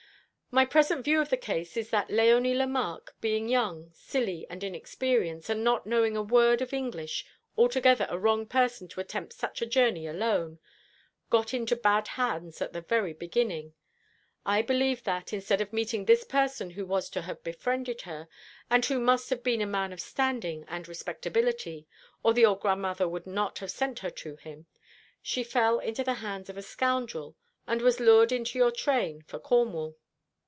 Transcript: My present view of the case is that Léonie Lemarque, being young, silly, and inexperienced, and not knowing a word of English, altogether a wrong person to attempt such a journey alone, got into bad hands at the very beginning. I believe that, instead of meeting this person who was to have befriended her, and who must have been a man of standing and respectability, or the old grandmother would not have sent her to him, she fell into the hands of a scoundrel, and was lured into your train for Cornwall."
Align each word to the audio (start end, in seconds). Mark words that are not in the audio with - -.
My 0.53 0.65
present 0.65 1.05
view 1.05 1.21
of 1.21 1.29
the 1.29 1.37
case 1.37 1.77
is 1.77 1.91
that 1.91 2.09
Léonie 2.09 2.53
Lemarque, 2.53 3.13
being 3.21 3.47
young, 3.47 3.89
silly, 3.93 4.45
and 4.49 4.61
inexperienced, 4.65 5.49
and 5.49 5.63
not 5.63 5.85
knowing 5.85 6.17
a 6.17 6.21
word 6.21 6.61
of 6.61 6.73
English, 6.73 7.25
altogether 7.57 8.05
a 8.09 8.19
wrong 8.19 8.45
person 8.45 8.89
to 8.89 8.99
attempt 8.99 9.31
such 9.31 9.61
a 9.61 9.65
journey 9.65 10.07
alone, 10.07 10.59
got 11.29 11.53
into 11.53 11.77
bad 11.77 12.09
hands 12.19 12.61
at 12.61 12.73
the 12.73 12.81
very 12.81 13.13
beginning. 13.13 13.75
I 14.45 14.61
believe 14.61 15.05
that, 15.05 15.31
instead 15.31 15.61
of 15.61 15.71
meeting 15.71 16.03
this 16.03 16.25
person 16.25 16.71
who 16.71 16.85
was 16.85 17.09
to 17.11 17.21
have 17.21 17.41
befriended 17.45 18.01
her, 18.01 18.27
and 18.69 18.85
who 18.85 18.99
must 18.99 19.29
have 19.29 19.43
been 19.43 19.61
a 19.61 19.65
man 19.65 19.93
of 19.93 20.01
standing 20.01 20.65
and 20.67 20.85
respectability, 20.85 21.87
or 22.23 22.33
the 22.33 22.45
old 22.45 22.59
grandmother 22.59 23.07
would 23.07 23.25
not 23.25 23.59
have 23.59 23.71
sent 23.71 23.99
her 23.99 24.09
to 24.19 24.35
him, 24.35 24.65
she 25.21 25.45
fell 25.45 25.79
into 25.79 26.03
the 26.03 26.15
hands 26.15 26.49
of 26.49 26.57
a 26.57 26.61
scoundrel, 26.61 27.37
and 27.67 27.81
was 27.81 28.01
lured 28.01 28.33
into 28.33 28.59
your 28.59 28.71
train 28.71 29.21
for 29.21 29.39
Cornwall." 29.39 29.95